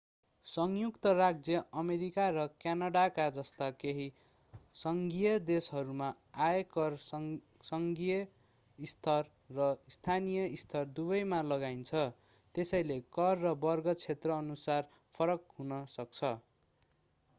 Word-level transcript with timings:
संयुक्त 0.45 1.07
राज्य 1.15 1.59
अमेरिका 1.79 2.23
र 2.35 2.43
क्यानाडा 2.61 3.01
जस्ता 3.33 3.65
केही 3.81 4.05
सङ्घीय 4.77 5.33
देशहरूमा 5.49 6.07
आयकर 6.45 6.95
सङ्घीय 7.03 8.17
स्तर 8.79 9.29
र 9.57 9.67
स्थानीय 9.97 10.47
स्तर 10.57 10.89
दुवैमा 10.95 11.41
लगाइन्छ 11.49 12.01
त्यसैले 12.55 12.97
दर 13.11 13.43
र 13.43 13.51
वर्ग 13.61 13.93
क्षेत्रअनुसार 13.95 14.89
फरक 15.13 15.57
हुन 15.59 15.77
सक्छ 15.93 16.33